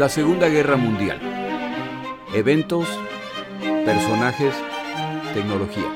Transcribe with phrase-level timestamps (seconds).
[0.00, 1.20] La Segunda Guerra Mundial.
[2.32, 2.88] Eventos,
[3.84, 4.54] personajes,
[5.34, 5.94] tecnología.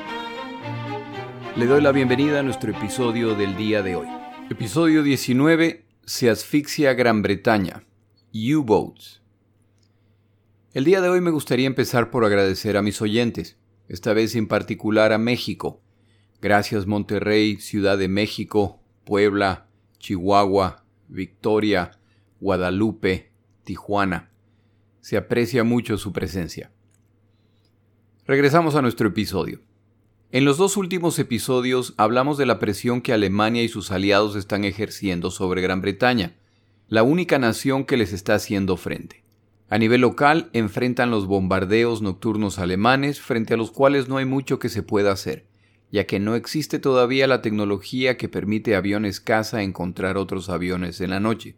[1.55, 4.07] Le doy la bienvenida a nuestro episodio del día de hoy.
[4.51, 5.85] Episodio 19.
[6.05, 7.83] Se asfixia Gran Bretaña.
[8.31, 9.23] U-Boats.
[10.75, 14.47] El día de hoy me gustaría empezar por agradecer a mis oyentes, esta vez en
[14.47, 15.81] particular a México.
[16.43, 19.65] Gracias Monterrey, Ciudad de México, Puebla,
[19.97, 21.89] Chihuahua, Victoria,
[22.39, 23.33] Guadalupe,
[23.65, 24.29] Tijuana.
[25.01, 26.71] Se aprecia mucho su presencia.
[28.25, 29.59] Regresamos a nuestro episodio.
[30.31, 34.63] En los dos últimos episodios hablamos de la presión que Alemania y sus aliados están
[34.63, 36.35] ejerciendo sobre Gran Bretaña,
[36.87, 39.23] la única nación que les está haciendo frente.
[39.69, 44.59] A nivel local enfrentan los bombardeos nocturnos alemanes frente a los cuales no hay mucho
[44.59, 45.47] que se pueda hacer,
[45.91, 51.01] ya que no existe todavía la tecnología que permite a aviones caza encontrar otros aviones
[51.01, 51.55] en la noche.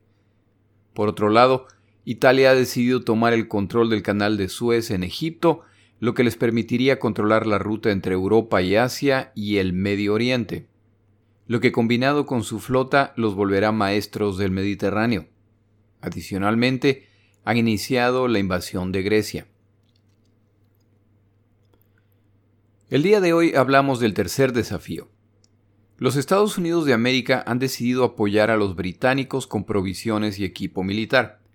[0.94, 1.67] Por otro lado,
[2.09, 5.63] Italia ha decidido tomar el control del canal de Suez en Egipto,
[6.00, 10.69] lo que les permitiría controlar la ruta entre Europa y Asia y el Medio Oriente,
[11.47, 15.27] lo que combinado con su flota los volverá maestros del Mediterráneo.
[15.99, 17.09] Adicionalmente,
[17.44, 19.47] han iniciado la invasión de Grecia.
[22.89, 25.09] El día de hoy hablamos del tercer desafío.
[25.97, 30.86] Los Estados Unidos de América han decidido apoyar a los británicos con provisiones y equipo
[30.86, 31.45] militar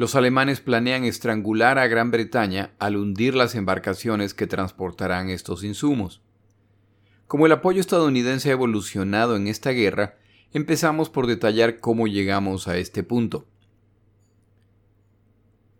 [0.00, 6.22] los alemanes planean estrangular a Gran Bretaña al hundir las embarcaciones que transportarán estos insumos.
[7.26, 10.16] Como el apoyo estadounidense ha evolucionado en esta guerra,
[10.54, 13.46] empezamos por detallar cómo llegamos a este punto.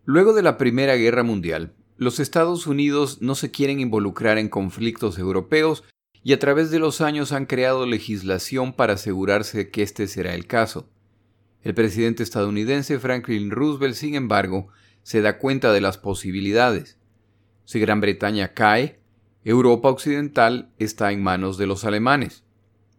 [0.04, 5.18] Luego de la Primera Guerra Mundial, los Estados Unidos no se quieren involucrar en conflictos
[5.18, 5.82] europeos
[6.22, 10.46] y a través de los años han creado legislación para asegurarse que este será el
[10.46, 10.90] caso.
[11.62, 14.68] El presidente estadounidense Franklin Roosevelt, sin embargo,
[15.02, 16.98] se da cuenta de las posibilidades.
[17.64, 19.00] Si Gran Bretaña cae,
[19.44, 22.44] Europa Occidental está en manos de los alemanes.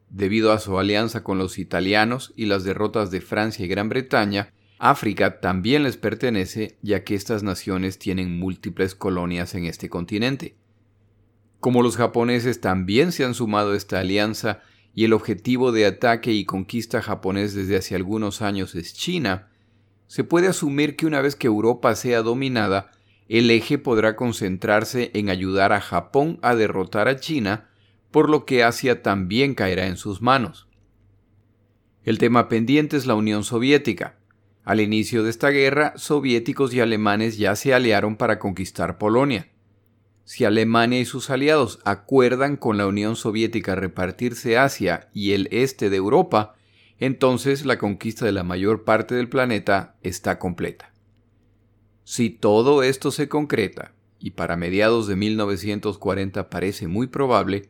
[0.10, 4.54] Debido a su alianza con los italianos y las derrotas de Francia y Gran Bretaña,
[4.78, 10.56] África también les pertenece ya que estas naciones tienen múltiples colonias en este continente.
[11.60, 14.62] Como los japoneses también se han sumado a esta alianza
[14.94, 19.50] y el objetivo de ataque y conquista japonés desde hace algunos años es China,
[20.08, 22.92] se puede asumir que una vez que Europa sea dominada,
[23.30, 27.70] el eje podrá concentrarse en ayudar a Japón a derrotar a China,
[28.12, 30.68] por lo que Asia también caerá en sus manos.
[32.04, 34.18] El tema pendiente es la Unión Soviética.
[34.64, 39.51] Al inicio de esta guerra, soviéticos y alemanes ya se aliaron para conquistar Polonia.
[40.24, 45.90] Si Alemania y sus aliados acuerdan con la Unión Soviética repartirse Asia y el este
[45.90, 46.56] de Europa,
[47.00, 50.94] entonces la conquista de la mayor parte del planeta está completa.
[52.04, 57.70] Si todo esto se concreta, y para mediados de 1940 parece muy probable,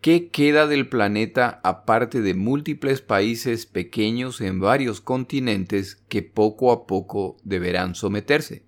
[0.00, 6.86] ¿qué queda del planeta aparte de múltiples países pequeños en varios continentes que poco a
[6.86, 8.64] poco deberán someterse?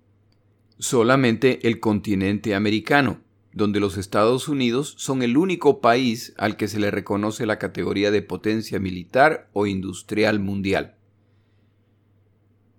[0.77, 3.21] Solamente el continente americano,
[3.53, 8.11] donde los Estados Unidos son el único país al que se le reconoce la categoría
[8.11, 10.95] de potencia militar o industrial mundial.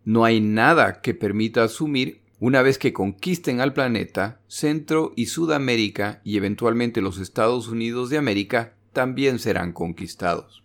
[0.05, 6.21] No hay nada que permita asumir, una vez que conquisten al planeta, Centro y Sudamérica
[6.23, 10.63] y eventualmente los Estados Unidos de América también serán conquistados.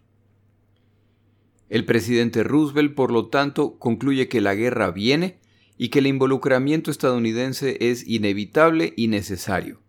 [1.70, 5.41] El presidente Roosevelt, por lo tanto, concluye que la guerra viene
[5.82, 9.80] y que el involucramiento estadounidense es inevitable y necesario.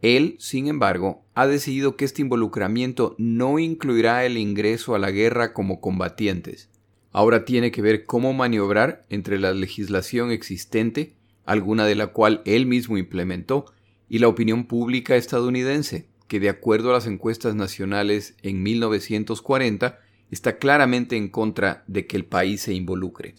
[0.00, 5.52] Él, sin embargo, ha decidido que este involucramiento no incluirá el ingreso a la guerra
[5.52, 6.68] como combatientes.
[7.10, 11.14] Ahora tiene que ver cómo maniobrar entre la legislación existente,
[11.44, 13.64] alguna de la cual él mismo implementó,
[14.08, 19.98] y la opinión pública estadounidense, que de acuerdo a las encuestas nacionales en 1940
[20.30, 23.34] está claramente en contra de que el país se involucre.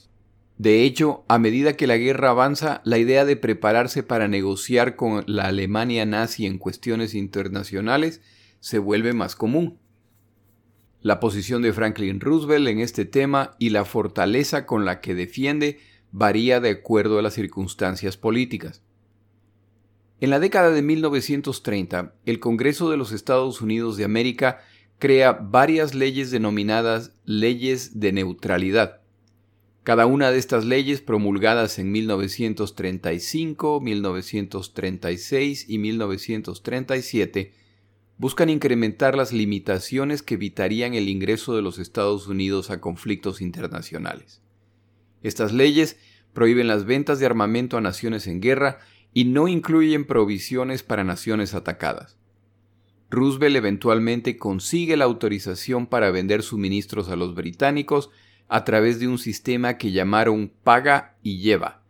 [0.58, 5.24] De hecho, a medida que la guerra avanza, la idea de prepararse para negociar con
[5.28, 8.22] la Alemania nazi en cuestiones internacionales
[8.62, 9.80] se vuelve más común.
[11.02, 15.80] La posición de Franklin Roosevelt en este tema y la fortaleza con la que defiende
[16.12, 18.82] varía de acuerdo a las circunstancias políticas.
[20.22, 24.62] En la década de 1930, el Congreso de los Estados Unidos de América
[25.00, 29.05] crea varias leyes denominadas leyes de neutralidad
[29.86, 37.54] cada una de estas leyes promulgadas en 1935, 1936 y 1937
[38.18, 44.42] buscan incrementar las limitaciones que evitarían el ingreso de los Estados Unidos a conflictos internacionales.
[45.22, 45.98] Estas leyes
[46.34, 48.80] prohíben las ventas de armamento a naciones en guerra
[49.14, 52.18] y no incluyen provisiones para naciones atacadas.
[53.12, 58.10] Roosevelt eventualmente consigue la autorización para vender suministros a los británicos
[58.48, 61.82] a través de un sistema que llamaron paga y lleva.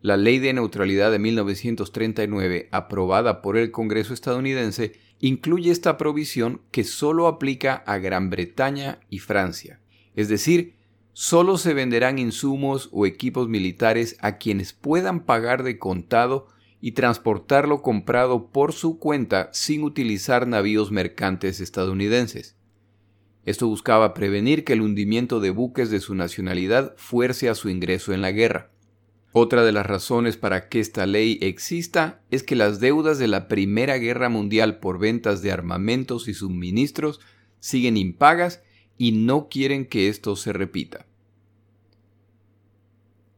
[0.00, 6.84] La ley de neutralidad de 1939, aprobada por el Congreso estadounidense, incluye esta provisión que
[6.84, 9.80] solo aplica a Gran Bretaña y Francia.
[10.14, 10.76] Es decir,
[11.12, 16.46] solo se venderán insumos o equipos militares a quienes puedan pagar de contado
[16.80, 22.57] y transportar lo comprado por su cuenta sin utilizar navíos mercantes estadounidenses.
[23.48, 28.12] Esto buscaba prevenir que el hundimiento de buques de su nacionalidad fuerce a su ingreso
[28.12, 28.70] en la guerra.
[29.32, 33.48] Otra de las razones para que esta ley exista es que las deudas de la
[33.48, 37.20] Primera Guerra Mundial por ventas de armamentos y suministros
[37.58, 38.62] siguen impagas
[38.98, 41.06] y no quieren que esto se repita.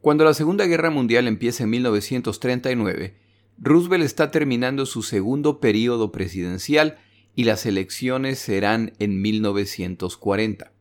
[0.00, 3.14] Cuando la Segunda Guerra Mundial empieza en 1939,
[3.58, 6.98] Roosevelt está terminando su segundo periodo presidencial
[7.40, 10.72] y las elecciones serán en 1940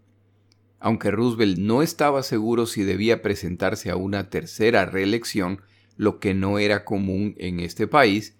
[0.79, 5.61] aunque Roosevelt no estaba seguro si debía presentarse a una tercera reelección,
[5.97, 8.35] lo que no era común en este país,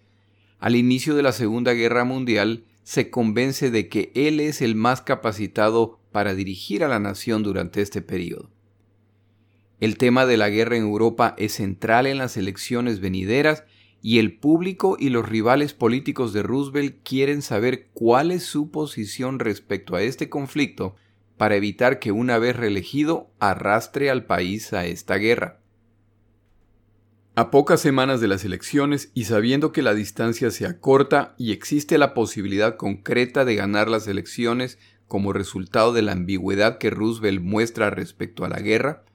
[0.59, 5.01] al inicio de la Segunda Guerra Mundial se convence de que él es el más
[5.01, 8.49] capacitado para dirigir a la nación durante este periodo.
[9.79, 13.63] El tema de la guerra en Europa es central en las elecciones venideras
[14.01, 19.39] y el público y los rivales políticos de Roosevelt quieren saber cuál es su posición
[19.39, 20.95] respecto a este conflicto
[21.37, 25.59] para evitar que una vez reelegido arrastre al país a esta guerra.
[27.35, 31.97] A pocas semanas de las elecciones y sabiendo que la distancia se acorta y existe
[31.97, 37.89] la posibilidad concreta de ganar las elecciones como resultado de la ambigüedad que Roosevelt muestra
[37.89, 39.05] respecto a la guerra,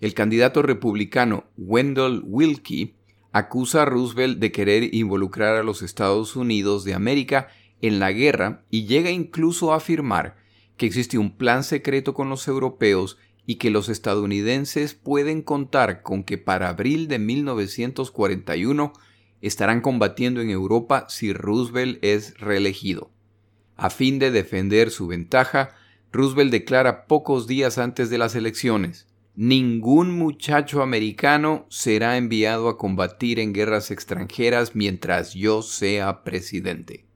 [0.00, 2.96] el candidato republicano Wendell Willkie
[3.32, 7.48] acusa a Roosevelt de querer involucrar a los Estados Unidos de América
[7.80, 10.36] en la guerra y llega incluso a afirmar
[10.76, 16.24] que existe un plan secreto con los europeos y que los estadounidenses pueden contar con
[16.24, 18.92] que para abril de 1941
[19.40, 23.10] estarán combatiendo en Europa si Roosevelt es reelegido.
[23.76, 25.70] A fin de defender su ventaja,
[26.12, 33.38] Roosevelt declara pocos días antes de las elecciones, Ningún muchacho americano será enviado a combatir
[33.38, 37.06] en guerras extranjeras mientras yo sea presidente.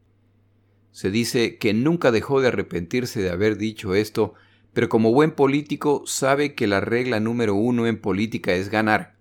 [0.93, 4.33] Se dice que nunca dejó de arrepentirse de haber dicho esto,
[4.73, 9.15] pero como buen político sabe que la regla número uno en política es ganar.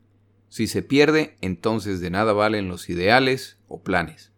[0.47, 4.31] Si se pierde, entonces de nada valen los ideales o planes.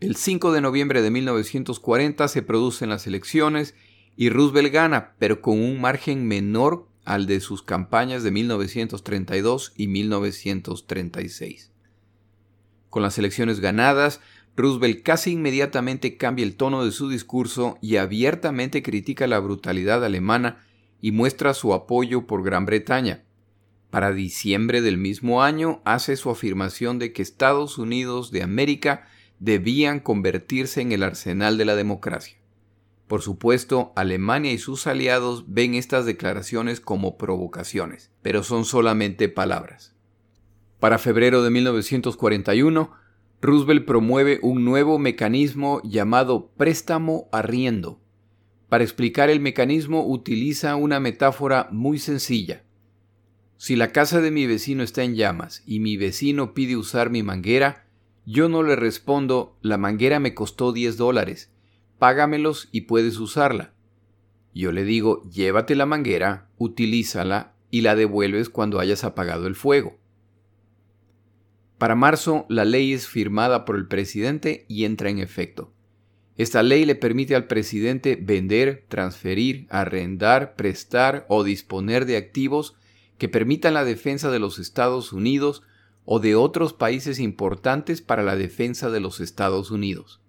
[0.00, 3.74] El 5 de noviembre de 1940 se producen las elecciones
[4.16, 9.88] y Roosevelt gana, pero con un margen menor al de sus campañas de 1932 y
[9.88, 11.72] 1936.
[12.90, 14.20] Con las elecciones ganadas,
[14.56, 20.58] Roosevelt casi inmediatamente cambia el tono de su discurso y abiertamente critica la brutalidad alemana
[21.00, 23.24] y muestra su apoyo por Gran Bretaña.
[23.88, 29.08] Para diciembre del mismo año hace su afirmación de que Estados Unidos de América
[29.38, 32.37] debían convertirse en el arsenal de la democracia.
[33.08, 39.96] Por supuesto, Alemania y sus aliados ven estas declaraciones como provocaciones, pero son solamente palabras.
[40.78, 42.92] Para febrero de 1941,
[43.40, 47.98] Roosevelt promueve un nuevo mecanismo llamado préstamo arriendo.
[48.68, 52.64] Para explicar el mecanismo utiliza una metáfora muy sencilla.
[53.56, 57.22] Si la casa de mi vecino está en llamas y mi vecino pide usar mi
[57.22, 57.86] manguera,
[58.26, 61.50] yo no le respondo, la manguera me costó 10 dólares,
[61.98, 63.74] págamelos y puedes usarla.
[64.54, 69.98] Yo le digo, llévate la manguera, utilízala y la devuelves cuando hayas apagado el fuego.
[71.78, 75.72] Para marzo, la ley es firmada por el presidente y entra en efecto.
[76.36, 82.76] Esta ley le permite al presidente vender, transferir, arrendar, prestar o disponer de activos
[83.18, 85.62] que permitan la defensa de los Estados Unidos
[86.04, 90.20] o de otros países importantes para la defensa de los Estados Unidos.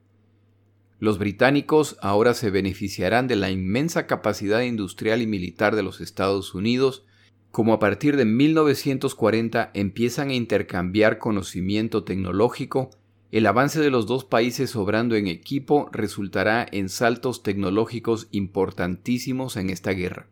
[1.00, 6.54] Los británicos ahora se beneficiarán de la inmensa capacidad industrial y militar de los Estados
[6.54, 7.06] Unidos
[7.52, 12.92] como a partir de 1940 empiezan a intercambiar conocimiento tecnológico,
[13.32, 19.70] el avance de los dos países obrando en equipo resultará en saltos tecnológicos importantísimos en
[19.70, 20.28] esta guerra.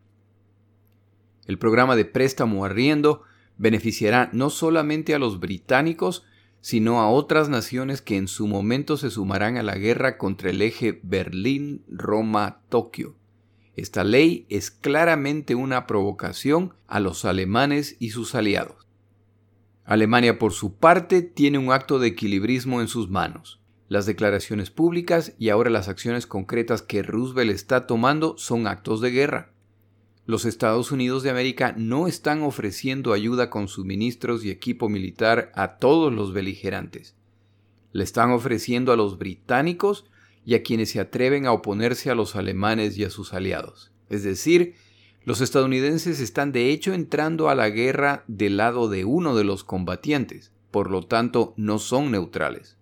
[1.46, 3.22] El programa de préstamo arriendo
[3.56, 6.24] beneficiará no solamente a los británicos,
[6.60, 10.62] sino a otras naciones que en su momento se sumarán a la guerra contra el
[10.62, 13.16] eje Berlín-Roma-Tokio.
[13.76, 18.86] Esta ley es claramente una provocación a los alemanes y sus aliados.
[19.84, 23.60] Alemania, por su parte, tiene un acto de equilibrismo en sus manos.
[23.88, 29.10] Las declaraciones públicas y ahora las acciones concretas que Roosevelt está tomando son actos de
[29.10, 29.52] guerra.
[30.28, 35.78] Los Estados Unidos de América no están ofreciendo ayuda con suministros y equipo militar a
[35.78, 37.16] todos los beligerantes.
[37.92, 40.04] Le están ofreciendo a los británicos
[40.44, 43.90] y a quienes se atreven a oponerse a los alemanes y a sus aliados.
[44.10, 44.74] Es decir,
[45.24, 49.64] los estadounidenses están de hecho entrando a la guerra del lado de uno de los
[49.64, 52.76] combatientes, por lo tanto no son neutrales.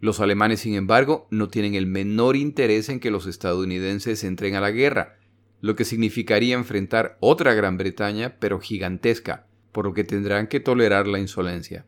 [0.00, 4.62] Los alemanes, sin embargo, no tienen el menor interés en que los estadounidenses entren a
[4.62, 5.15] la guerra,
[5.60, 11.06] lo que significaría enfrentar otra Gran Bretaña, pero gigantesca, por lo que tendrán que tolerar
[11.06, 11.86] la insolencia.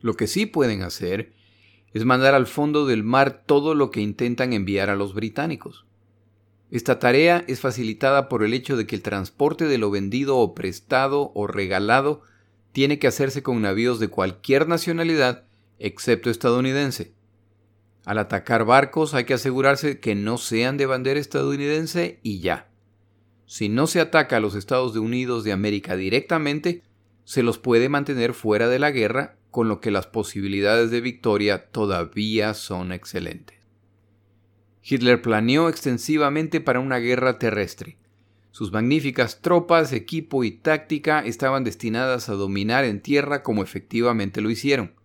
[0.00, 1.32] Lo que sí pueden hacer
[1.92, 5.86] es mandar al fondo del mar todo lo que intentan enviar a los británicos.
[6.70, 10.54] Esta tarea es facilitada por el hecho de que el transporte de lo vendido o
[10.54, 12.22] prestado o regalado
[12.72, 15.44] tiene que hacerse con navíos de cualquier nacionalidad
[15.78, 17.14] excepto estadounidense.
[18.08, 22.70] Al atacar barcos hay que asegurarse que no sean de bandera estadounidense y ya.
[23.44, 26.82] Si no se ataca a los Estados Unidos de América directamente,
[27.24, 31.66] se los puede mantener fuera de la guerra, con lo que las posibilidades de victoria
[31.66, 33.58] todavía son excelentes.
[34.82, 37.98] Hitler planeó extensivamente para una guerra terrestre.
[38.52, 44.48] Sus magníficas tropas, equipo y táctica estaban destinadas a dominar en tierra como efectivamente lo
[44.48, 44.97] hicieron.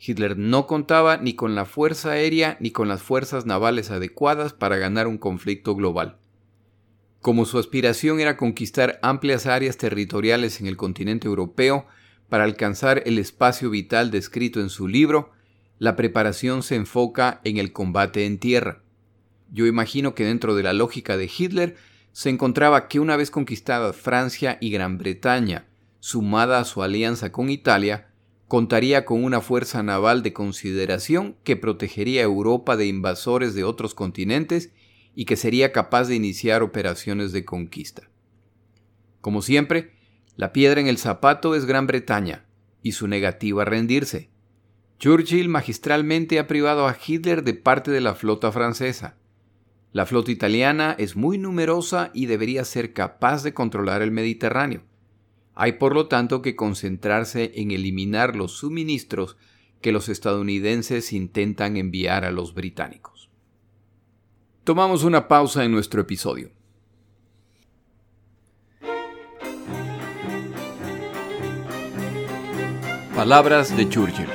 [0.00, 4.78] Hitler no contaba ni con la fuerza aérea ni con las fuerzas navales adecuadas para
[4.78, 6.16] ganar un conflicto global.
[7.20, 11.86] Como su aspiración era conquistar amplias áreas territoriales en el continente europeo
[12.30, 15.32] para alcanzar el espacio vital descrito en su libro,
[15.78, 18.82] la preparación se enfoca en el combate en tierra.
[19.52, 21.76] Yo imagino que dentro de la lógica de Hitler
[22.12, 25.66] se encontraba que una vez conquistadas Francia y Gran Bretaña,
[25.98, 28.09] sumada a su alianza con Italia,
[28.50, 33.94] contaría con una fuerza naval de consideración que protegería a Europa de invasores de otros
[33.94, 34.72] continentes
[35.14, 38.10] y que sería capaz de iniciar operaciones de conquista.
[39.20, 39.92] Como siempre,
[40.34, 42.44] la piedra en el zapato es Gran Bretaña
[42.82, 44.30] y su negativa a rendirse.
[44.98, 49.16] Churchill magistralmente ha privado a Hitler de parte de la flota francesa.
[49.92, 54.89] La flota italiana es muy numerosa y debería ser capaz de controlar el Mediterráneo.
[55.62, 59.36] Hay por lo tanto que concentrarse en eliminar los suministros
[59.82, 63.28] que los estadounidenses intentan enviar a los británicos.
[64.64, 66.50] Tomamos una pausa en nuestro episodio.
[73.14, 74.30] Palabras de Churchill.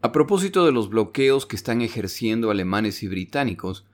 [0.00, 3.84] A propósito de los bloqueos que están ejerciendo alemanes y británicos,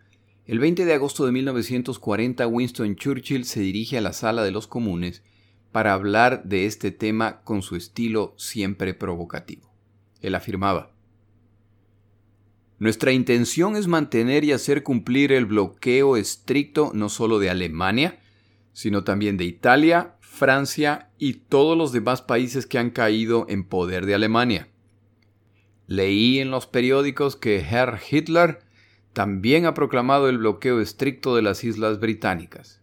[0.47, 4.67] el 20 de agosto de 1940 Winston Churchill se dirige a la sala de los
[4.67, 5.23] comunes
[5.73, 9.73] para hablar de este tema con su estilo siempre provocativo.
[10.21, 10.93] Él afirmaba,
[12.79, 18.21] Nuestra intención es mantener y hacer cumplir el bloqueo estricto no solo de Alemania,
[18.73, 24.05] sino también de Italia, Francia y todos los demás países que han caído en poder
[24.05, 24.69] de Alemania.
[25.87, 28.61] Leí en los periódicos que Herr Hitler
[29.15, 32.83] también ha proclamado el bloqueo estricto de las islas británicas.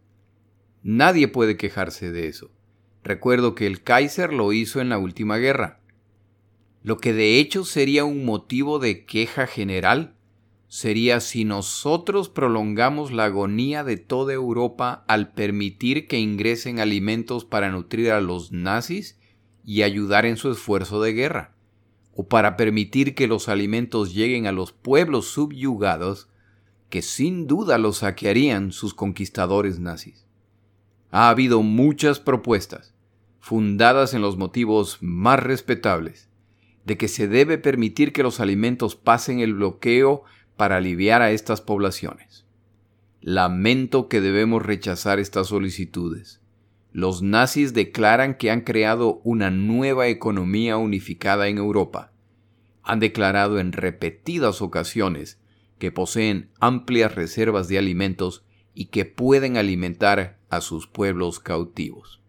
[0.82, 2.50] Nadie puede quejarse de eso.
[3.04, 5.82] Recuerdo que el Kaiser lo hizo en la última guerra.
[6.84, 10.16] Lo que de hecho sería un motivo de queja general
[10.70, 17.70] sería si nosotros prolongamos la agonía de toda Europa al permitir que ingresen alimentos para
[17.70, 19.20] nutrir a los nazis
[19.66, 21.56] y ayudar en su esfuerzo de guerra
[22.13, 26.30] o para permitir que los alimentos lleguen a los pueblos subyugados
[26.89, 30.25] que sin duda los saquearían sus conquistadores nazis.
[31.10, 32.94] Ha habido muchas propuestas,
[33.39, 36.30] fundadas en los motivos más respetables,
[36.86, 40.24] de que se debe permitir que los alimentos pasen el bloqueo
[40.58, 42.46] para aliviar a estas poblaciones.
[43.22, 46.41] Lamento que debemos rechazar estas solicitudes.
[46.94, 52.12] Los nazis declaran que han creado una nueva economía unificada en Europa.
[52.84, 55.40] Han declarado en repetidas ocasiones
[55.80, 58.44] que poseen amplias reservas de alimentos
[58.74, 62.22] y que pueden alimentar a sus pueblos cautivos.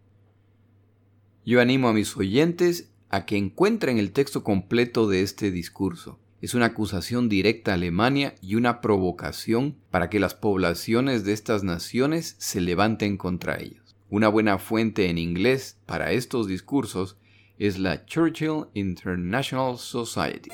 [1.45, 6.19] Yo animo a mis oyentes a que encuentren el texto completo de este discurso.
[6.41, 11.63] Es una acusación directa a Alemania y una provocación para que las poblaciones de estas
[11.63, 13.82] naciones se levanten contra ellos.
[14.13, 17.17] Una buena fuente en inglés para estos discursos
[17.57, 20.51] es la Churchill International Society.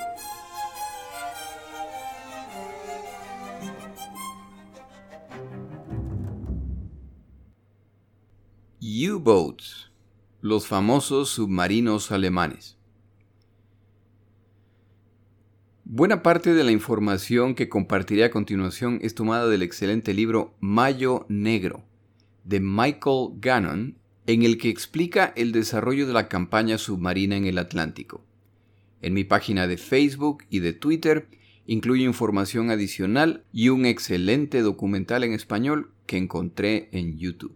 [8.80, 9.92] U-boats.
[10.40, 12.78] Los famosos submarinos alemanes.
[15.84, 21.26] Buena parte de la información que compartiré a continuación es tomada del excelente libro Mayo
[21.28, 21.89] Negro
[22.50, 27.60] de Michael Gannon, en el que explica el desarrollo de la campaña submarina en el
[27.60, 28.26] Atlántico.
[29.02, 31.30] En mi página de Facebook y de Twitter
[31.68, 37.56] incluye información adicional y un excelente documental en español que encontré en YouTube.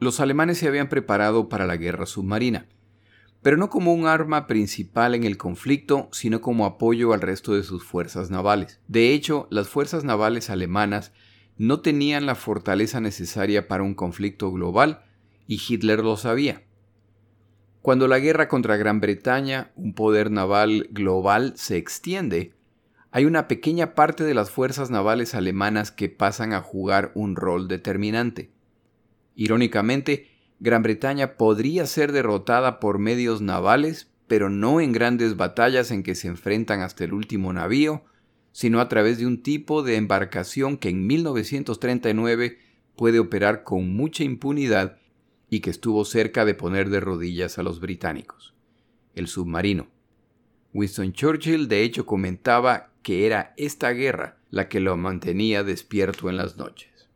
[0.00, 2.66] Los alemanes se habían preparado para la guerra submarina
[3.42, 7.64] pero no como un arma principal en el conflicto, sino como apoyo al resto de
[7.64, 8.80] sus fuerzas navales.
[8.86, 11.12] De hecho, las fuerzas navales alemanas
[11.58, 15.04] no tenían la fortaleza necesaria para un conflicto global,
[15.46, 16.62] y Hitler lo sabía.
[17.82, 22.54] Cuando la guerra contra Gran Bretaña, un poder naval global, se extiende,
[23.10, 27.68] hay una pequeña parte de las fuerzas navales alemanas que pasan a jugar un rol
[27.68, 28.50] determinante.
[29.34, 30.28] Irónicamente,
[30.60, 36.14] Gran Bretaña podría ser derrotada por medios navales, pero no en grandes batallas en que
[36.14, 38.04] se enfrentan hasta el último navío,
[38.52, 42.58] sino a través de un tipo de embarcación que en 1939
[42.96, 44.98] puede operar con mucha impunidad
[45.48, 48.54] y que estuvo cerca de poner de rodillas a los británicos,
[49.14, 49.88] el submarino.
[50.72, 56.36] Winston Churchill de hecho comentaba que era esta guerra la que lo mantenía despierto en
[56.36, 57.08] las noches.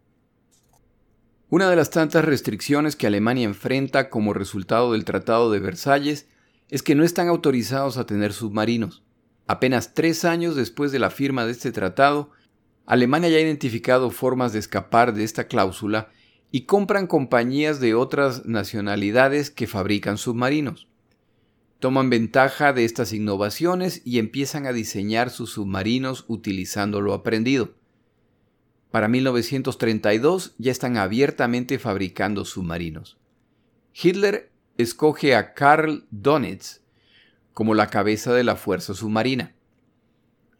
[1.48, 6.26] Una de las tantas restricciones que Alemania enfrenta como resultado del Tratado de Versalles
[6.68, 9.04] es que no están autorizados a tener submarinos.
[9.46, 12.30] Apenas tres años después de la firma de este tratado,
[12.84, 16.08] Alemania ya ha identificado formas de escapar de esta cláusula
[16.50, 20.88] y compran compañías de otras nacionalidades que fabrican submarinos.
[21.78, 27.74] Toman ventaja de estas innovaciones y empiezan a diseñar sus submarinos utilizando lo aprendido.
[28.90, 33.18] Para 1932 ya están abiertamente fabricando submarinos.
[33.92, 36.80] Hitler escoge a Karl Donitz
[37.56, 39.54] como la cabeza de la fuerza submarina.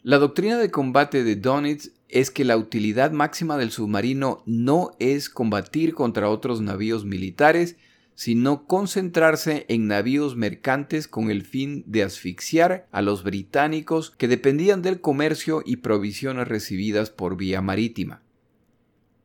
[0.01, 5.29] La doctrina de combate de Donitz es que la utilidad máxima del submarino no es
[5.29, 7.77] combatir contra otros navíos militares,
[8.15, 14.81] sino concentrarse en navíos mercantes con el fin de asfixiar a los británicos que dependían
[14.81, 18.23] del comercio y provisiones recibidas por vía marítima.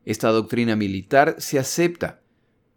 [0.03, 2.19] Esta doctrina militar se acepta,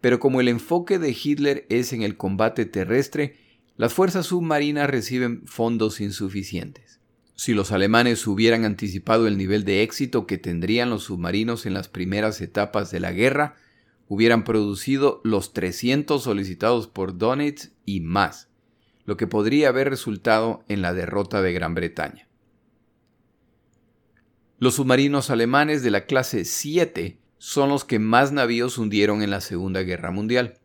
[0.00, 3.42] pero como el enfoque de Hitler es en el combate terrestre,
[3.76, 7.00] las fuerzas submarinas reciben fondos insuficientes.
[7.34, 11.88] Si los alemanes hubieran anticipado el nivel de éxito que tendrían los submarinos en las
[11.88, 13.56] primeras etapas de la guerra,
[14.06, 18.48] hubieran producido los 300 solicitados por Donitz y más,
[19.04, 22.28] lo que podría haber resultado en la derrota de Gran Bretaña.
[24.60, 29.40] Los submarinos alemanes de la clase 7 son los que más navíos hundieron en la
[29.40, 30.58] Segunda Guerra Mundial.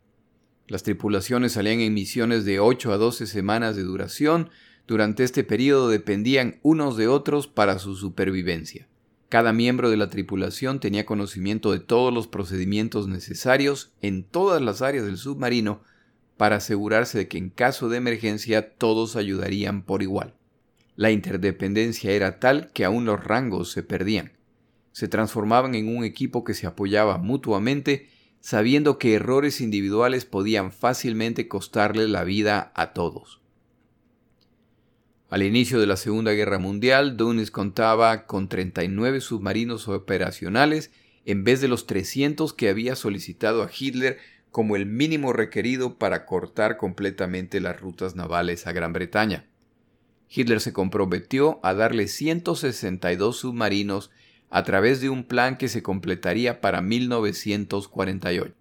[0.70, 4.50] Las tripulaciones salían en misiones de 8 a 12 semanas de duración.
[4.86, 8.86] Durante este periodo dependían unos de otros para su supervivencia.
[9.28, 14.80] Cada miembro de la tripulación tenía conocimiento de todos los procedimientos necesarios en todas las
[14.80, 15.82] áreas del submarino
[16.36, 20.34] para asegurarse de que en caso de emergencia todos ayudarían por igual.
[20.94, 24.34] La interdependencia era tal que aún los rangos se perdían.
[24.92, 28.08] Se transformaban en un equipo que se apoyaba mutuamente,
[28.40, 33.40] sabiendo que errores individuales podían fácilmente costarle la vida a todos.
[35.28, 40.90] Al inicio de la Segunda Guerra Mundial, Dönitz contaba con 39 submarinos operacionales
[41.24, 44.18] en vez de los 300 que había solicitado a Hitler
[44.50, 49.46] como el mínimo requerido para cortar completamente las rutas navales a Gran Bretaña.
[50.28, 54.10] Hitler se comprometió a darle 162 submarinos
[54.50, 58.54] a través de un plan que se completaría para 1948.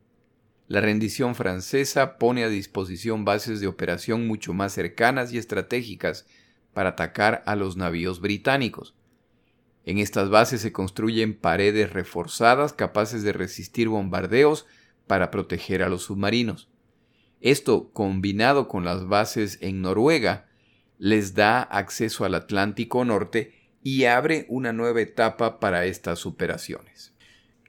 [0.67, 6.27] La rendición francesa pone a disposición bases de operación mucho más cercanas y estratégicas
[6.73, 8.93] para atacar a los navíos británicos.
[9.83, 14.67] En estas bases se construyen paredes reforzadas capaces de resistir bombardeos
[15.07, 16.69] para proteger a los submarinos.
[17.41, 20.45] Esto, combinado con las bases en Noruega,
[20.99, 27.13] les da acceso al Atlántico Norte y abre una nueva etapa para estas operaciones.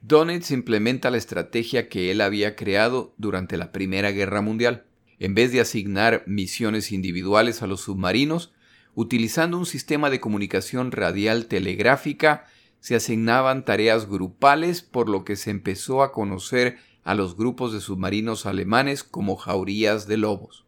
[0.03, 4.85] Donitz implementa la estrategia que él había creado durante la Primera Guerra Mundial.
[5.19, 8.53] En vez de asignar misiones individuales a los submarinos,
[8.95, 12.47] Utilizando un sistema de comunicación radial telegráfica,
[12.81, 17.81] se asignaban tareas grupales, por lo que se empezó a conocer a los grupos de
[17.81, 20.65] submarinos alemanes como jaurías de lobos.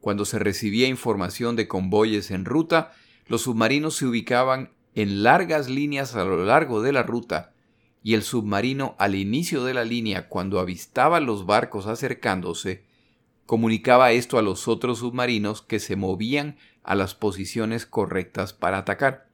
[0.00, 2.92] Cuando se recibía información de convoyes en ruta,
[3.28, 7.52] los submarinos se ubicaban en largas líneas a lo largo de la ruta
[8.02, 12.84] y el submarino al inicio de la línea cuando avistaba los barcos acercándose,
[13.44, 19.28] comunicaba esto a los otros submarinos que se movían a las posiciones correctas para atacar.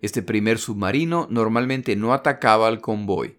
[0.00, 3.38] Este primer submarino normalmente no atacaba al convoy,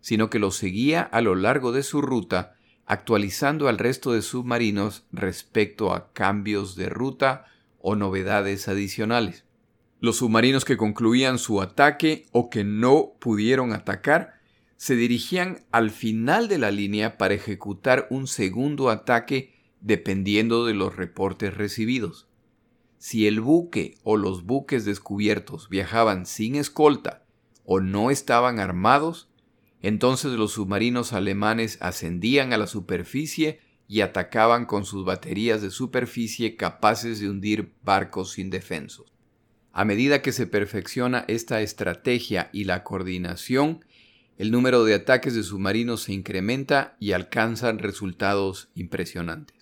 [0.00, 2.54] sino que lo seguía a lo largo de su ruta,
[2.86, 7.44] actualizando al resto de submarinos respecto a cambios de ruta
[7.78, 9.44] o novedades adicionales.
[10.00, 14.34] Los submarinos que concluían su ataque o que no pudieron atacar
[14.76, 20.94] se dirigían al final de la línea para ejecutar un segundo ataque dependiendo de los
[20.96, 22.28] reportes recibidos.
[22.98, 27.24] Si el buque o los buques descubiertos viajaban sin escolta
[27.64, 29.28] o no estaban armados,
[29.82, 36.56] entonces los submarinos alemanes ascendían a la superficie y atacaban con sus baterías de superficie
[36.56, 39.10] capaces de hundir barcos indefensos.
[39.72, 43.84] A medida que se perfecciona esta estrategia y la coordinación,
[44.36, 49.56] el número de ataques de submarinos se incrementa y alcanzan resultados impresionantes.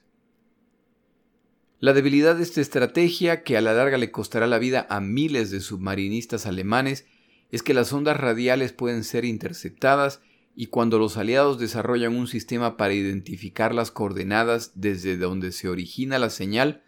[1.79, 5.51] La debilidad de esta estrategia, que a la larga le costará la vida a miles
[5.51, 7.07] de submarinistas alemanes,
[7.53, 10.21] es que las ondas radiales pueden ser interceptadas
[10.59, 16.19] y cuando los aliados desarrollan un sistema para identificar las coordenadas desde donde se origina
[16.19, 16.83] la señal,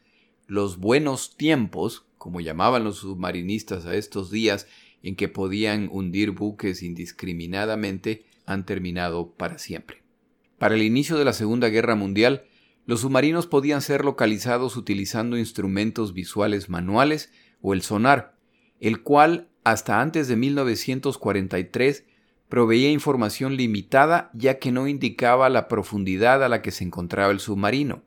[0.46, 4.66] los buenos tiempos, como llamaban los submarinistas a estos días
[5.02, 10.02] en que podían hundir buques indiscriminadamente, han terminado para siempre.
[10.58, 12.46] Para el inicio de la Segunda Guerra Mundial,
[12.86, 18.34] los submarinos podían ser localizados utilizando instrumentos visuales manuales o el sonar,
[18.80, 22.06] el cual hasta antes de 1943
[22.48, 27.40] proveía información limitada ya que no indicaba la profundidad a la que se encontraba el
[27.40, 28.02] submarino,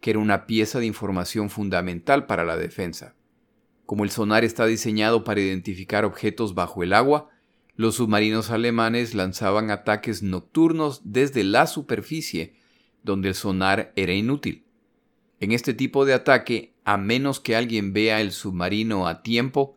[0.00, 3.14] que era una pieza de información fundamental para la defensa.
[3.86, 7.30] Como el sonar está diseñado para identificar objetos bajo el agua,
[7.76, 12.56] los submarinos alemanes lanzaban ataques nocturnos desde la superficie
[13.02, 14.64] donde el sonar era inútil.
[15.38, 19.75] En este tipo de ataque, a menos que alguien vea el submarino a tiempo,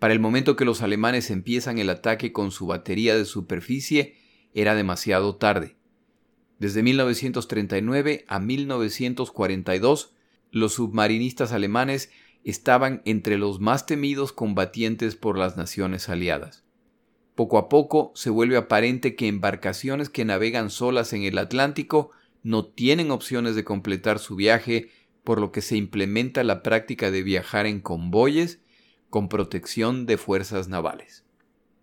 [0.00, 4.16] para el momento que los alemanes empiezan el ataque con su batería de superficie,
[4.54, 5.76] era demasiado tarde.
[6.58, 10.14] Desde 1939 a 1942,
[10.52, 12.10] los submarinistas alemanes
[12.44, 16.64] estaban entre los más temidos combatientes por las naciones aliadas.
[17.34, 22.10] Poco a poco se vuelve aparente que embarcaciones que navegan solas en el Atlántico
[22.42, 24.88] no tienen opciones de completar su viaje,
[25.24, 28.60] por lo que se implementa la práctica de viajar en convoyes
[29.10, 31.24] con protección de fuerzas navales.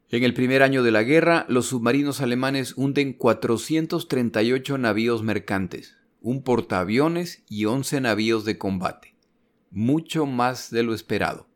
[0.09, 6.41] En el primer año de la guerra, los submarinos alemanes hunden 438 navíos mercantes, un
[6.43, 9.15] portaaviones y 11 navíos de combate,
[9.69, 11.47] mucho más de lo esperado.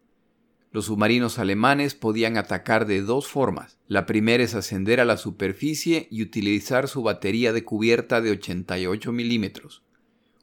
[0.74, 3.78] Los submarinos alemanes podían atacar de dos formas.
[3.88, 9.12] La primera es ascender a la superficie y utilizar su batería de cubierta de 88
[9.12, 9.84] milímetros,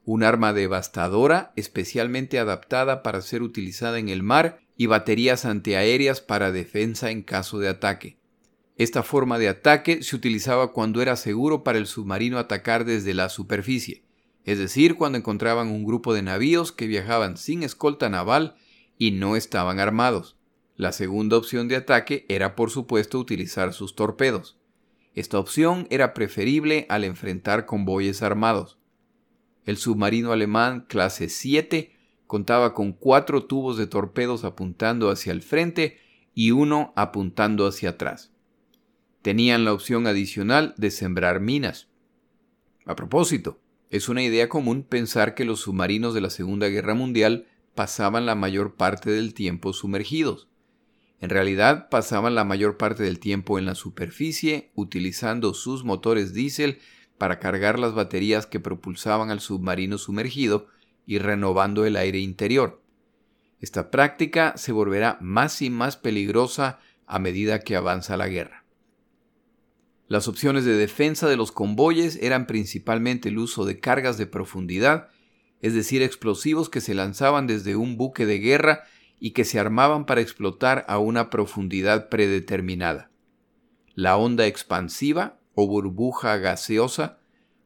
[0.05, 6.53] un arma devastadora especialmente adaptada para ser utilizada en el mar y baterías antiaéreas para
[6.53, 8.17] defensa en caso de ataque.
[8.77, 13.29] Esta forma de ataque se utilizaba cuando era seguro para el submarino atacar desde la
[13.29, 14.05] superficie,
[14.45, 18.55] es decir, cuando encontraban un grupo de navíos que viajaban sin escolta naval
[18.97, 20.37] y no estaban armados.
[20.77, 24.61] La segunda opción de ataque era por supuesto utilizar sus torpedos.
[25.17, 28.79] Esta opción era preferible al enfrentar convoyes armados.
[29.67, 31.98] El submarino alemán clase 7
[32.29, 35.99] contaba con cuatro tubos de torpedos apuntando hacia el frente
[36.35, 38.31] y uno apuntando hacia atrás.
[39.23, 41.89] Tenían la opción adicional de sembrar minas.
[42.85, 47.47] A propósito, es una idea común pensar que los submarinos de la Segunda Guerra Mundial
[47.75, 50.49] pasaban la mayor parte del tiempo sumergidos.
[51.21, 56.79] En realidad pasaban la mayor parte del tiempo en la superficie utilizando sus motores diésel
[57.17, 60.69] para cargar las baterías que propulsaban al submarino sumergido
[61.09, 62.81] y renovando el aire interior.
[63.59, 68.65] Esta práctica se volverá más y más peligrosa a medida que avanza la guerra.
[70.07, 75.09] Las opciones de defensa de los convoyes eran principalmente el uso de cargas de profundidad
[75.61, 78.85] es decir, explosivos que se lanzaban desde un buque de guerra
[79.19, 83.11] y que se armaban para explotar a una profundidad predeterminada.
[83.95, 87.19] La onda expansiva o burbuja gaseosa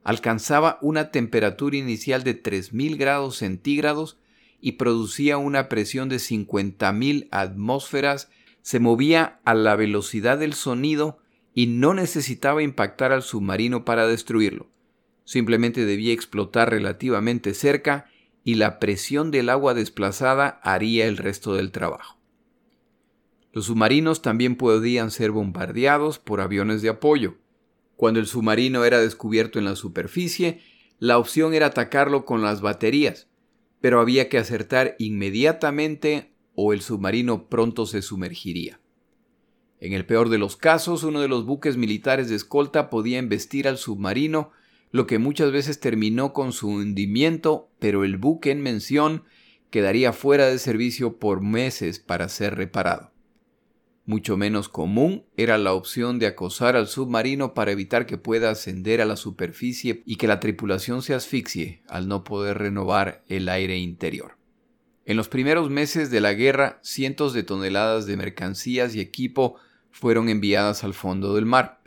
[0.05, 4.19] alcanzaba una temperatura inicial de 3.000 grados centígrados
[4.61, 8.31] y producía una presión de 50.000 atmósferas,
[8.63, 11.19] se movía a la velocidad del sonido
[11.55, 14.71] y no necesitaba impactar al submarino para destruirlo.
[15.25, 18.07] Simplemente debía explotar relativamente cerca
[18.45, 22.19] y la presión del agua desplazada haría el resto del trabajo.
[23.53, 27.35] Los submarinos también podían ser bombardeados por aviones de apoyo.
[28.03, 30.59] Cuando el submarino era descubierto en la superficie,
[30.99, 33.29] la opción era atacarlo con las baterías,
[33.81, 38.81] pero había que acertar inmediatamente o el submarino pronto se sumergiría.
[39.79, 43.69] En el peor de los casos, uno de los buques militares de escolta podía embestir
[43.69, 44.51] al submarino,
[44.91, 49.23] lo que muchas veces terminó con su hundimiento, pero el buque en mención
[49.71, 53.12] quedaría fuera de servicio por meses para ser reparado.
[54.05, 59.01] Mucho menos común era la opción de acosar al submarino para evitar que pueda ascender
[59.01, 63.79] a la superficie y que la tripulación se asfixie al no poder renovar el aire
[63.79, 64.37] interior.
[65.05, 69.57] En los primeros meses de la guerra, cientos de toneladas de mercancías y equipo
[69.93, 71.81] fueron enviadas al fondo del mar.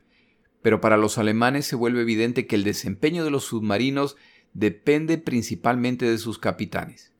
[0.61, 4.15] Pero para los alemanes se vuelve evidente que el desempeño de los submarinos
[4.53, 7.13] depende principalmente de sus capitanes.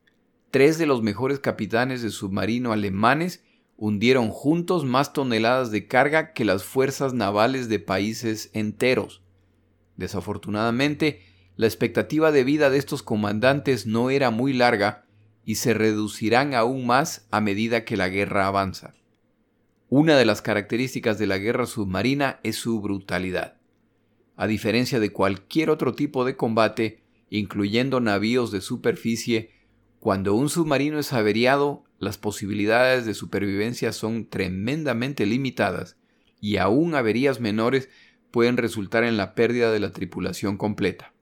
[0.50, 3.42] Tres de los mejores capitanes de submarino alemanes
[3.76, 9.22] hundieron juntos más toneladas de carga que las fuerzas navales de países enteros.
[9.96, 11.22] Desafortunadamente,
[11.56, 15.06] la expectativa de vida de estos comandantes no era muy larga
[15.44, 18.94] y se reducirán aún más a medida que la guerra avanza.
[19.88, 23.56] Una de las características de la guerra submarina es su brutalidad.
[24.36, 29.50] A diferencia de cualquier otro tipo de combate, incluyendo navíos de superficie,
[30.06, 35.96] cuando un submarino es averiado, las posibilidades de supervivencia son tremendamente limitadas
[36.40, 37.88] y aún averías menores
[38.30, 41.12] pueden resultar en la pérdida de la tripulación completa.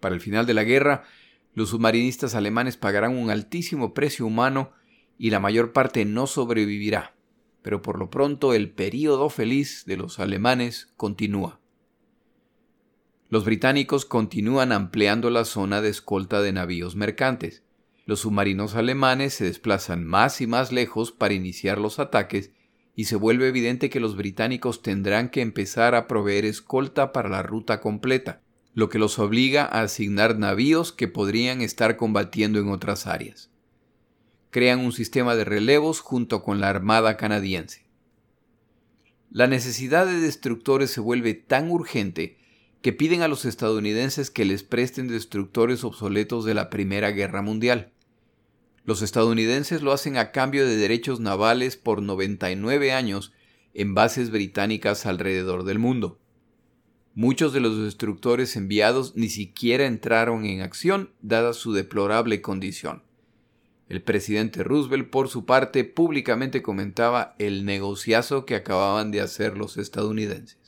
[0.00, 1.04] Para el final de la guerra,
[1.52, 4.72] los submarinistas alemanes pagarán un altísimo precio humano
[5.18, 7.14] y la mayor parte no sobrevivirá,
[7.60, 11.60] pero por lo pronto el período feliz de los alemanes continúa.
[13.28, 17.62] Los británicos continúan ampliando la zona de escolta de navíos mercantes,
[18.04, 22.50] los submarinos alemanes se desplazan más y más lejos para iniciar los ataques
[22.94, 27.42] y se vuelve evidente que los británicos tendrán que empezar a proveer escolta para la
[27.42, 28.42] ruta completa,
[28.74, 33.50] lo que los obliga a asignar navíos que podrían estar combatiendo en otras áreas.
[34.50, 37.86] Crean un sistema de relevos junto con la Armada canadiense.
[39.30, 42.36] La necesidad de destructores se vuelve tan urgente
[42.82, 47.92] que piden a los estadounidenses que les presten destructores obsoletos de la Primera Guerra Mundial.
[48.84, 53.32] Los estadounidenses lo hacen a cambio de derechos navales por 99 años
[53.72, 56.18] en bases británicas alrededor del mundo.
[57.14, 63.04] Muchos de los destructores enviados ni siquiera entraron en acción dada su deplorable condición.
[63.88, 69.76] El presidente Roosevelt, por su parte, públicamente comentaba el negociazo que acababan de hacer los
[69.76, 70.61] estadounidenses.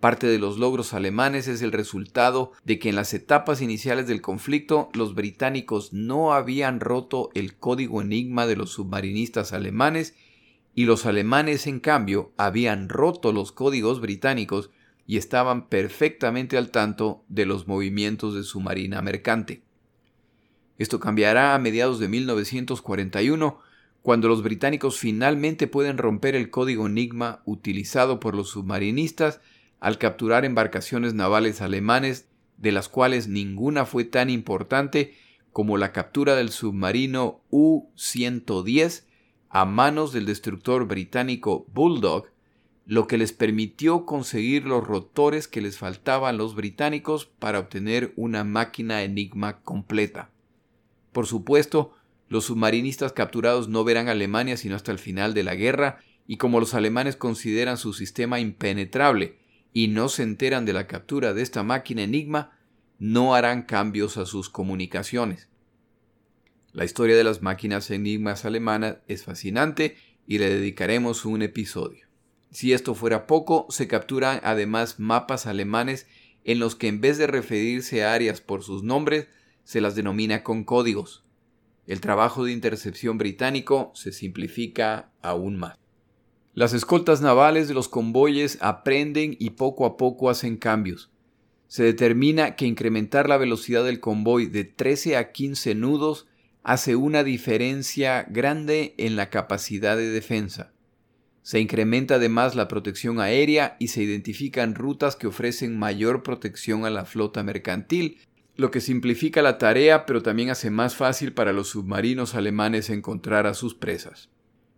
[0.00, 4.20] Parte de los logros alemanes es el resultado de que en las etapas iniciales del
[4.20, 10.14] conflicto los británicos no habían roto el código enigma de los submarinistas alemanes
[10.74, 14.70] y los alemanes en cambio habían roto los códigos británicos
[15.06, 19.62] y estaban perfectamente al tanto de los movimientos de su marina mercante.
[20.76, 23.60] Esto cambiará a mediados de 1941
[24.02, 29.40] cuando los británicos finalmente pueden romper el código enigma utilizado por los submarinistas
[29.80, 35.14] al capturar embarcaciones navales alemanes, de las cuales ninguna fue tan importante
[35.52, 39.04] como la captura del submarino U-110
[39.48, 42.26] a manos del destructor británico Bulldog,
[42.84, 48.44] lo que les permitió conseguir los rotores que les faltaban los británicos para obtener una
[48.44, 50.30] máquina Enigma completa.
[51.12, 51.94] Por supuesto,
[52.28, 56.60] los submarinistas capturados no verán Alemania sino hasta el final de la guerra, y como
[56.60, 59.38] los alemanes consideran su sistema impenetrable
[59.76, 62.58] y no se enteran de la captura de esta máquina Enigma,
[62.98, 65.50] no harán cambios a sus comunicaciones.
[66.72, 72.06] La historia de las máquinas enigmas alemanas es fascinante y le dedicaremos un episodio.
[72.50, 76.06] Si esto fuera poco, se capturan además mapas alemanes
[76.44, 79.28] en los que en vez de referirse a áreas por sus nombres,
[79.64, 81.22] se las denomina con códigos.
[81.86, 85.76] El trabajo de intercepción británico se simplifica aún más.
[86.56, 91.10] Las escoltas navales de los convoyes aprenden y poco a poco hacen cambios.
[91.68, 96.26] Se determina que incrementar la velocidad del convoy de 13 a 15 nudos
[96.62, 100.72] hace una diferencia grande en la capacidad de defensa.
[101.42, 106.90] Se incrementa además la protección aérea y se identifican rutas que ofrecen mayor protección a
[106.90, 108.16] la flota mercantil,
[108.54, 113.46] lo que simplifica la tarea pero también hace más fácil para los submarinos alemanes encontrar
[113.46, 114.30] a sus presas.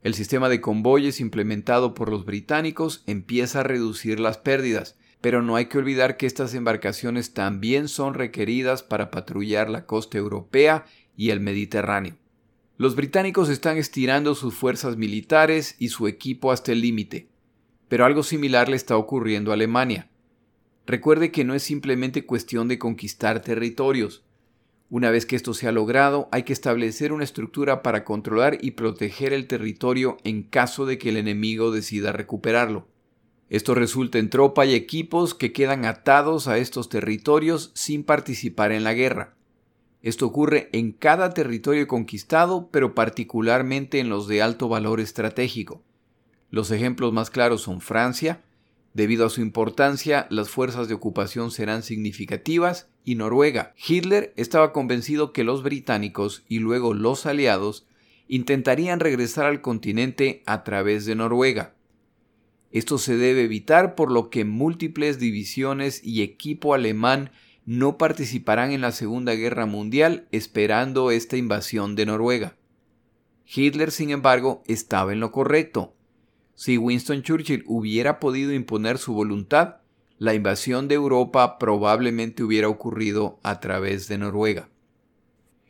[0.02, 5.56] El sistema de convoyes implementado por los británicos empieza a reducir las pérdidas, pero no
[5.56, 11.30] hay que olvidar que estas embarcaciones también son requeridas para patrullar la costa europea y
[11.30, 12.16] el Mediterráneo.
[12.76, 17.28] Los británicos están estirando sus fuerzas militares y su equipo hasta el límite,
[17.88, 20.08] pero algo similar le está ocurriendo a Alemania.
[20.87, 24.24] Recuerde que no es simplemente cuestión de conquistar territorios.
[24.90, 28.70] Una vez que esto se ha logrado, hay que establecer una estructura para controlar y
[28.70, 32.88] proteger el territorio en caso de que el enemigo decida recuperarlo.
[33.51, 38.85] Esto resulta en tropa y equipos que quedan atados a estos territorios sin participar en
[38.85, 39.35] la guerra.
[40.01, 45.83] Esto ocurre en cada territorio conquistado, pero particularmente en los de alto valor estratégico.
[46.51, 48.42] Los ejemplos más claros son Francia,
[48.94, 53.74] debido a su importancia las fuerzas de ocupación serán significativas, y Noruega.
[53.88, 57.87] Hitler estaba convencido que los británicos y luego los aliados
[58.29, 61.74] intentarían regresar al continente a través de Noruega.
[62.70, 67.31] Esto se debe evitar por lo que múltiples divisiones y equipo alemán
[67.64, 72.57] no participarán en la Segunda Guerra Mundial esperando esta invasión de Noruega.
[73.46, 75.94] Hitler, sin embargo, estaba en lo correcto.
[76.58, 79.76] Si Winston Churchill hubiera podido imponer su voluntad,
[80.18, 84.68] la invasión de Europa probablemente hubiera ocurrido a través de Noruega.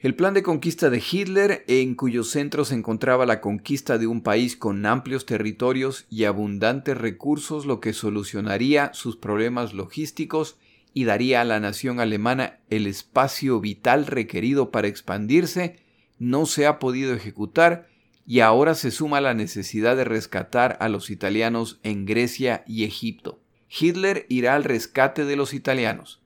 [0.00, 4.22] El plan de conquista de Hitler, en cuyo centro se encontraba la conquista de un
[4.22, 10.56] país con amplios territorios y abundantes recursos, lo que solucionaría sus problemas logísticos
[10.94, 15.80] y daría a la nación alemana el espacio vital requerido para expandirse,
[16.18, 17.88] no se ha podido ejecutar
[18.30, 23.40] y ahora se suma la necesidad de rescatar a los italianos en Grecia y Egipto.
[23.70, 26.20] Hitler irá al rescate de los italianos,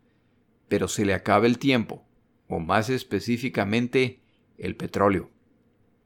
[0.66, 2.04] pero se le acaba el tiempo,
[2.48, 4.18] o más específicamente
[4.58, 5.30] el petróleo.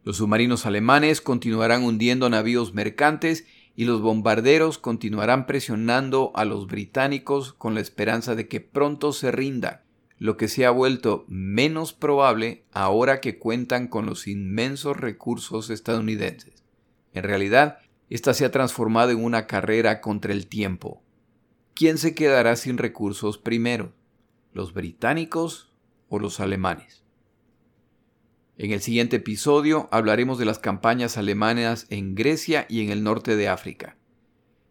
[0.04, 7.54] Los submarinos alemanes continuarán hundiendo navíos mercantes y los bombarderos continuarán presionando a los británicos
[7.54, 9.86] con la esperanza de que pronto se rinda,
[10.18, 16.64] lo que se ha vuelto menos probable ahora que cuentan con los inmensos recursos estadounidenses.
[17.12, 21.02] En realidad, esta se ha transformado en una carrera contra el tiempo.
[21.74, 23.92] ¿Quién se quedará sin recursos primero?
[24.52, 25.72] ¿Los británicos
[26.09, 27.05] o los alemanes?
[28.59, 33.37] En el siguiente episodio hablaremos de las campañas alemanas en Grecia y en el norte
[33.37, 33.98] de África.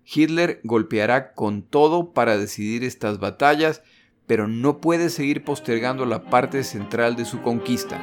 [0.05, 3.83] Hitler golpeará con todo para decidir estas batallas,
[4.27, 7.99] pero no puede seguir postergando la parte central de su conquista.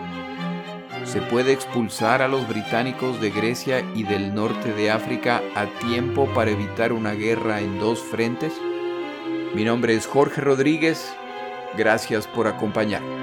[1.04, 6.32] ¿Se puede expulsar a los británicos de Grecia y del norte de África a tiempo
[6.32, 8.52] para evitar una guerra en dos frentes?
[9.54, 11.12] Mi nombre es Jorge Rodríguez.
[11.76, 13.22] Gracias por acompañarme.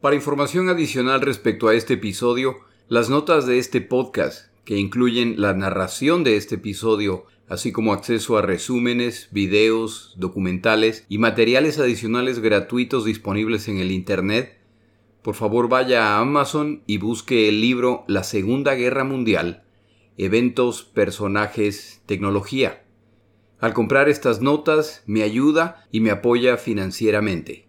[0.00, 5.54] Para información adicional respecto a este episodio, las notas de este podcast, que incluyen la
[5.54, 13.04] narración de este episodio, así como acceso a resúmenes, videos, documentales y materiales adicionales gratuitos
[13.04, 14.58] disponibles en el Internet,
[15.22, 19.64] por favor vaya a Amazon y busque el libro La Segunda Guerra Mundial,
[20.16, 22.84] Eventos, Personajes, Tecnología.
[23.60, 27.68] Al comprar estas notas me ayuda y me apoya financieramente.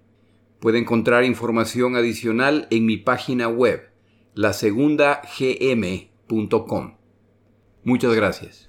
[0.59, 3.89] Puede encontrar información adicional en mi página web,
[4.35, 6.97] lasegundagm.com.
[7.83, 8.67] Muchas gracias.